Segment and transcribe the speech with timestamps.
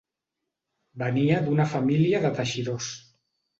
[1.01, 2.91] Venia d'una família de teixidors.